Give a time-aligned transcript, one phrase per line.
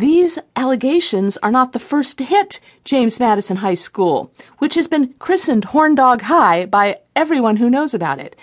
[0.00, 5.12] These allegations are not the first to hit James Madison High School, which has been
[5.18, 8.34] christened Horndog High by everyone who knows about it.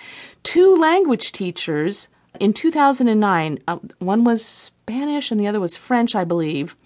[0.44, 2.06] Two language teachers
[2.38, 6.76] in 2009, uh, one was Spanish and the other was French, I believe,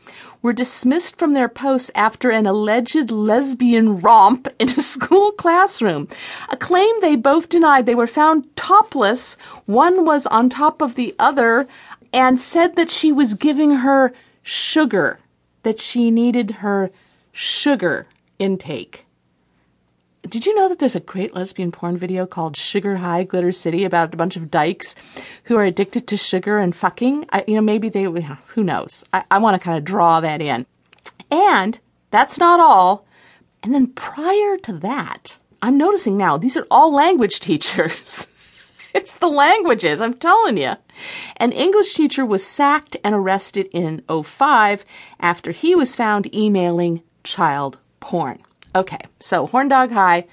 [0.41, 6.09] were dismissed from their posts after an alleged lesbian romp in a school classroom.
[6.49, 7.85] A claim they both denied.
[7.85, 9.37] They were found topless.
[9.67, 11.69] One was on top of the other
[12.11, 15.19] and said that she was giving her sugar,
[15.63, 16.91] that she needed her
[17.33, 18.07] sugar
[18.39, 19.07] intake.
[20.29, 23.85] Did you know that there's a great lesbian porn video called Sugar High Glitter City
[23.85, 24.95] about a bunch of dykes
[25.45, 27.27] who are addicted to sugar and fucking?
[27.31, 29.05] I, you know, maybe they, who knows?
[29.13, 30.65] I, I want to kind of draw that in.
[31.31, 31.79] And
[32.11, 33.05] that's not all.
[33.63, 38.29] And then prior to that, I'm noticing now, these are all language teachers.
[38.95, 40.75] it's the languages, I'm telling you.
[41.37, 44.85] An English teacher was sacked and arrested in 05
[45.21, 48.39] after he was found emailing child porn.
[48.75, 50.27] Okay, so Horndog High,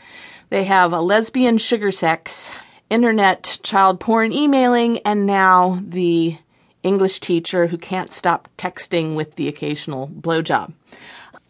[0.49, 2.49] they have a lesbian sugar sex,
[2.89, 6.37] internet child porn emailing, and now the
[6.83, 10.73] English teacher who can't stop texting with the occasional blowjob.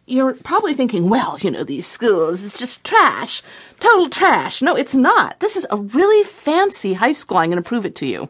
[0.07, 3.43] You're probably thinking, well, you know, these schools, it's just trash.
[3.79, 4.61] Total trash.
[4.63, 5.39] No, it's not.
[5.39, 7.37] This is a really fancy high school.
[7.37, 8.27] I'm going to prove it to you.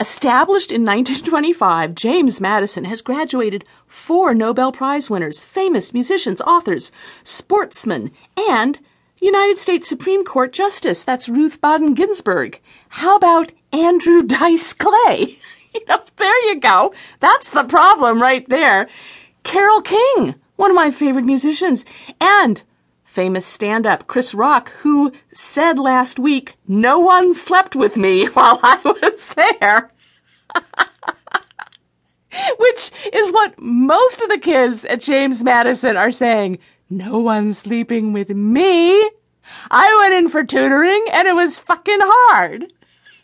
[0.00, 6.92] Established in 1925, James Madison has graduated four Nobel Prize winners, famous musicians, authors,
[7.24, 8.78] sportsmen, and
[9.20, 11.02] United States Supreme Court Justice.
[11.02, 12.60] That's Ruth Bader Ginsburg.
[12.90, 15.40] How about Andrew Dice Clay?
[15.74, 16.94] you know, there you go.
[17.18, 18.88] That's the problem right there.
[19.42, 21.84] Carole King, one of my favorite musicians,
[22.20, 22.62] and
[23.08, 28.60] famous stand up Chris Rock, who said last week, No one slept with me while
[28.62, 29.90] I was there.
[32.58, 36.58] Which is what most of the kids at James Madison are saying.
[36.90, 38.92] No one's sleeping with me.
[39.70, 42.72] I went in for tutoring and it was fucking hard.